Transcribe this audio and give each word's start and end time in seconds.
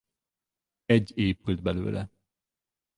Egy 0.85 1.11
épült 1.15 1.61
belőle. 1.61 2.09